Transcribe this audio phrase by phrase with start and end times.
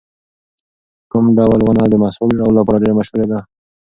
[1.11, 3.39] کوم ډول ونه د مسواک جوړولو لپاره ډېره مشهوره ده؟